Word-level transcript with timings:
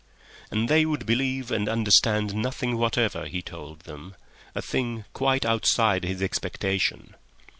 And 0.49 0.67
they 0.67 0.83
would 0.83 1.05
believe 1.05 1.51
and 1.51 1.69
understand 1.69 2.33
nothing 2.33 2.75
whatever 2.75 3.19
that 3.21 3.27
he 3.27 3.43
told 3.43 3.81
them, 3.81 4.15
a 4.55 4.61
thing 4.63 5.05
quite 5.13 5.45
outside 5.45 6.03
his 6.05 6.23
expectation. 6.23 7.13